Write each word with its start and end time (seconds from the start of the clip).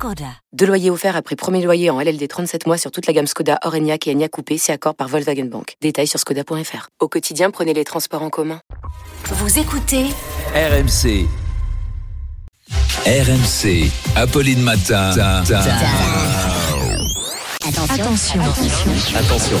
Skoda. 0.00 0.32
Deux 0.54 0.64
loyers 0.64 0.88
offerts 0.88 1.14
après 1.14 1.36
premier 1.36 1.62
loyer 1.62 1.90
en 1.90 2.00
LLD 2.00 2.26
37 2.26 2.66
mois 2.66 2.78
sur 2.78 2.90
toute 2.90 3.06
la 3.06 3.12
gamme 3.12 3.26
Skoda, 3.26 3.58
Orenia 3.64 3.98
et 4.06 4.10
Enya 4.10 4.30
Coupé, 4.30 4.56
c'est 4.56 4.72
accord 4.72 4.94
par 4.94 5.08
Volkswagen 5.08 5.44
Bank. 5.44 5.74
Détails 5.82 6.06
sur 6.06 6.18
skoda.fr. 6.18 6.88
Au 7.00 7.08
quotidien, 7.08 7.50
prenez 7.50 7.74
les 7.74 7.84
transports 7.84 8.22
en 8.22 8.30
commun. 8.30 8.62
Vous 9.26 9.58
écoutez 9.58 10.06
RMC. 10.54 11.26
RMC. 13.04 13.90
Apolline 14.16 14.62
Matin. 14.62 15.42
Attention. 17.70 18.40
Attention. 19.14 19.56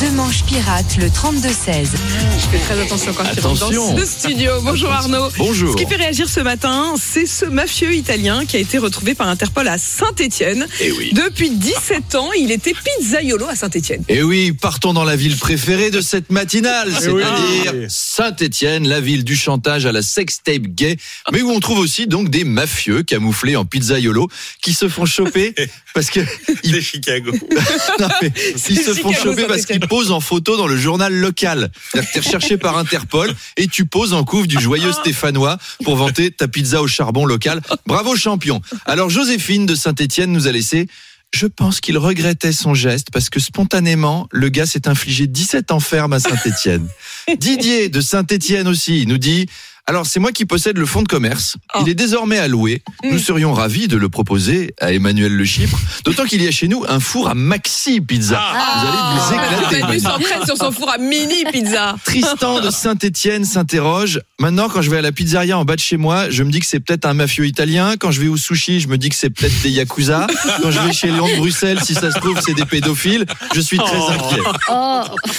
Deux 0.00 0.10
manches 0.16 0.42
pirates, 0.44 0.96
le 0.98 1.06
32-16. 1.06 1.86
Je 1.86 2.46
fais 2.50 2.58
très 2.58 2.80
attention 2.80 3.12
quand 3.12 3.22
je 3.22 3.40
rentre 3.40 3.62
Attention. 3.62 3.94
dans 3.94 3.98
ce 3.98 4.04
studio. 4.04 4.50
Bonjour 4.62 4.90
Arnaud. 4.90 5.28
Bonjour. 5.38 5.72
Ce 5.72 5.76
qui 5.76 5.88
fait 5.88 5.94
réagir 5.94 6.28
ce 6.28 6.40
matin, 6.40 6.94
c'est 6.98 7.26
ce 7.26 7.44
mafieux 7.44 7.94
italien 7.94 8.44
qui 8.46 8.56
a 8.56 8.58
été 8.58 8.78
retrouvé 8.78 9.14
par 9.14 9.28
Interpol 9.28 9.68
à 9.68 9.78
Saint-Étienne. 9.78 10.66
Eh 10.80 10.90
oui. 10.90 11.12
Depuis 11.12 11.50
17 11.50 12.16
ans, 12.16 12.32
il 12.32 12.50
était 12.50 12.72
pizzaiolo 12.74 13.46
à 13.46 13.54
Saint-Étienne. 13.54 14.02
Et 14.08 14.24
oui, 14.24 14.50
partons 14.50 14.92
dans 14.92 15.04
la 15.04 15.14
ville 15.14 15.36
préférée 15.36 15.92
de 15.92 16.00
cette 16.00 16.32
matinale, 16.32 16.90
c'est-à-dire 16.92 17.86
Saint-Étienne, 17.88 18.88
la 18.88 19.00
ville 19.00 19.22
du 19.22 19.36
chantage 19.36 19.86
à 19.86 19.92
la 19.92 20.02
sextape 20.02 20.62
gay, 20.62 20.96
mais 21.32 21.42
où 21.42 21.50
on 21.52 21.60
trouve 21.60 21.78
aussi 21.78 22.08
donc 22.08 22.28
des 22.28 22.42
mafieux 22.42 23.04
camouflés 23.04 23.54
en 23.54 23.64
pizzaiolo 23.64 24.28
qui 24.62 24.72
se 24.72 24.88
font 24.88 25.06
choper 25.06 25.54
parce 25.94 26.10
que 26.10 26.20
ils, 26.64 26.74
Chicago. 27.04 27.32
non, 28.00 28.08
mais 28.22 28.32
ils 28.68 28.78
se 28.78 28.94
font 28.94 29.10
Chicago, 29.10 29.30
choper 29.30 29.44
parce 29.46 29.66
qu'ils 29.66 29.80
posent 29.80 30.10
en 30.10 30.20
photo 30.20 30.56
dans 30.56 30.66
le 30.66 30.76
journal 30.76 31.12
local. 31.12 31.70
C'est-à-dire 31.90 32.10
que 32.10 32.14
t'es 32.14 32.20
recherché 32.20 32.56
par 32.56 32.78
Interpol 32.78 33.34
et 33.56 33.68
tu 33.68 33.86
poses 33.86 34.12
en 34.12 34.24
couve 34.24 34.46
du 34.46 34.60
joyeux 34.60 34.92
Stéphanois 34.92 35.58
pour 35.84 35.96
vanter 35.96 36.30
ta 36.30 36.48
pizza 36.48 36.82
au 36.82 36.86
charbon 36.86 37.26
local. 37.26 37.60
Bravo 37.86 38.16
champion. 38.16 38.60
Alors 38.86 39.10
Joséphine 39.10 39.66
de 39.66 39.74
Saint-Étienne 39.74 40.32
nous 40.32 40.46
a 40.46 40.52
laissé 40.52 40.86
je 41.34 41.46
pense 41.46 41.80
qu'il 41.80 41.98
regrettait 41.98 42.52
son 42.52 42.74
geste 42.74 43.08
parce 43.12 43.28
que 43.28 43.40
spontanément, 43.40 44.28
le 44.30 44.50
gars 44.50 44.66
s'est 44.66 44.86
infligé 44.86 45.26
17 45.26 45.72
enfermes 45.72 46.12
à 46.12 46.20
Saint-Étienne. 46.20 46.86
Didier 47.38 47.88
de 47.88 48.00
Saint-Étienne 48.00 48.68
aussi 48.68 49.04
nous 49.08 49.18
dit 49.18 49.46
alors, 49.86 50.06
c'est 50.06 50.18
moi 50.18 50.32
qui 50.32 50.46
possède 50.46 50.78
le 50.78 50.86
fonds 50.86 51.02
de 51.02 51.08
commerce. 51.08 51.56
Oh. 51.74 51.80
Il 51.82 51.90
est 51.90 51.94
désormais 51.94 52.38
alloué. 52.38 52.82
Nous 53.04 53.18
serions 53.18 53.52
ravis 53.52 53.86
de 53.86 53.98
le 53.98 54.08
proposer 54.08 54.74
à 54.80 54.92
Emmanuel 54.92 55.32
Le 55.36 55.44
Chypre. 55.44 55.78
D'autant 56.04 56.24
qu'il 56.24 56.42
y 56.42 56.48
a 56.48 56.50
chez 56.50 56.68
nous 56.68 56.84
un 56.88 57.00
four 57.00 57.28
à 57.28 57.34
maxi 57.34 58.00
pizza. 58.00 58.40
vous 58.80 58.86
allez 58.86 58.98
vous 59.12 59.34
éclater. 59.34 59.82
Manu 59.82 60.00
s'entraîne 60.00 60.46
sur 60.46 60.56
son 60.56 60.72
four 60.72 60.90
à 60.90 60.96
mini 60.96 61.44
pizza. 61.52 61.96
Tristan 62.02 62.60
de 62.60 62.70
Saint-Étienne 62.70 63.44
s'interroge. 63.44 64.22
Maintenant, 64.38 64.70
quand 64.70 64.80
je 64.80 64.90
vais 64.90 64.96
à 64.96 65.02
la 65.02 65.12
pizzeria 65.12 65.58
en 65.58 65.66
bas 65.66 65.76
de 65.76 65.80
chez 65.80 65.98
moi, 65.98 66.30
je 66.30 66.44
me 66.44 66.50
dis 66.50 66.60
que 66.60 66.66
c'est 66.66 66.80
peut-être 66.80 67.04
un 67.04 67.14
mafieux 67.14 67.46
italien. 67.46 67.96
Quand 67.98 68.10
je 68.10 68.22
vais 68.22 68.28
au 68.28 68.38
sushi, 68.38 68.80
je 68.80 68.88
me 68.88 68.96
dis 68.96 69.10
que 69.10 69.16
c'est 69.16 69.28
peut-être 69.28 69.60
des 69.62 69.70
yakuza. 69.70 70.26
Quand 70.62 70.70
je 70.70 70.80
vais 70.80 70.94
chez 70.94 71.08
Léon 71.08 71.28
de 71.28 71.36
Bruxelles, 71.36 71.80
si 71.84 71.92
ça 71.92 72.10
se 72.10 72.18
trouve, 72.18 72.40
c'est 72.40 72.54
des 72.54 72.64
pédophiles. 72.64 73.26
Je 73.54 73.60
suis 73.60 73.76
très 73.76 73.98
inquiet. 73.98 74.40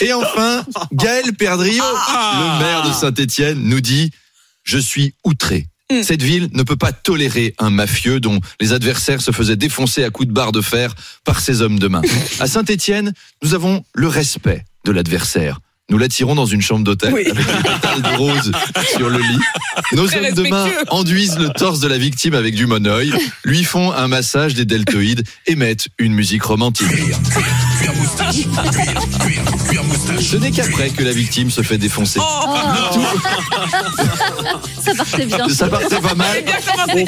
Et 0.00 0.12
enfin, 0.12 0.64
Gaël 0.92 1.32
Perdriau, 1.34 1.84
le 1.84 2.58
maire 2.58 2.88
de 2.88 2.92
Saint-Étienne, 2.92 3.60
nous 3.62 3.80
dit 3.80 4.10
Je 4.64 4.78
suis 4.78 5.14
outré. 5.24 5.66
Cette 6.02 6.22
ville 6.22 6.48
ne 6.52 6.62
peut 6.62 6.76
pas 6.76 6.92
tolérer 6.92 7.54
un 7.58 7.68
mafieux 7.68 8.18
dont 8.18 8.40
les 8.60 8.72
adversaires 8.72 9.20
se 9.20 9.30
faisaient 9.30 9.56
défoncer 9.56 10.04
à 10.04 10.10
coups 10.10 10.28
de 10.28 10.32
barre 10.32 10.52
de 10.52 10.62
fer 10.62 10.94
par 11.24 11.40
ses 11.40 11.60
hommes 11.60 11.78
de 11.78 11.88
main. 11.88 12.00
À 12.40 12.46
Saint-Étienne, 12.46 13.12
nous 13.42 13.52
avons 13.52 13.84
le 13.94 14.08
respect 14.08 14.64
de 14.86 14.92
l'adversaire. 14.92 15.60
Nous 15.90 15.98
l'attirons 15.98 16.34
dans 16.34 16.46
une 16.46 16.62
chambre 16.62 16.84
d'hôtel 16.84 17.12
Oui. 17.12 17.24
avec 17.28 17.44
une 17.46 17.62
pétale 17.62 18.02
de 18.02 18.16
rose 18.16 18.52
sur 18.96 19.10
le 19.10 19.18
lit. 19.18 19.38
Nos 19.92 20.06
Très 20.06 20.28
hommes 20.28 20.34
de 20.34 20.48
main 20.48 20.66
enduisent 20.88 21.38
le 21.38 21.48
torse 21.50 21.80
de 21.80 21.88
la 21.88 21.98
victime 21.98 22.34
avec 22.34 22.54
du 22.54 22.66
monoeil, 22.66 23.12
lui 23.44 23.64
font 23.64 23.92
un 23.92 24.08
massage 24.08 24.54
des 24.54 24.64
deltoïdes 24.64 25.24
et 25.46 25.56
mettent 25.56 25.88
une 25.98 26.14
musique 26.14 26.44
romantique. 26.44 26.86
Ce 30.20 30.36
n'est 30.36 30.50
qu'après 30.50 30.90
que 30.90 31.02
la 31.02 31.12
victime 31.12 31.50
se 31.50 31.62
fait 31.62 31.78
défoncer. 31.78 32.20
Ça 34.82 34.94
partait 34.94 35.26
bien. 35.26 35.48
Ça 35.48 35.68
partait 35.68 36.00
pas 36.00 36.14
mal. 36.14 36.44
Commencé. 36.44 37.04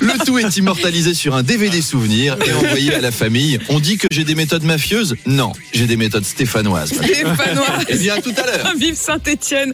Le 0.00 0.24
tout 0.24 0.38
est 0.38 0.56
immortalisé 0.56 1.14
sur 1.14 1.34
un 1.34 1.42
DVD 1.42 1.80
souvenir 1.82 2.36
et 2.46 2.52
envoyé 2.52 2.94
à 2.94 3.00
la 3.00 3.10
famille. 3.10 3.58
On 3.68 3.80
dit 3.80 3.96
que 3.96 4.06
j'ai 4.10 4.24
des 4.24 4.34
méthodes 4.34 4.64
mafieuses? 4.64 5.16
Non, 5.26 5.52
j'ai 5.72 5.86
des 5.86 5.96
méthodes 5.96 6.24
stéphanoises. 6.24 6.92
Stéphanois. 6.92 7.66
Eh 7.88 7.96
bien, 7.96 8.14
à 8.14 8.20
Vive 8.76 8.96
Saint-Étienne. 8.96 9.72